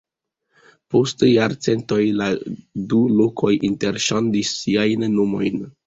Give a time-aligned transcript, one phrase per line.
[0.95, 2.31] Post jarcentoj la
[2.95, 5.67] du lokoj interŝanĝis siajn nomojn.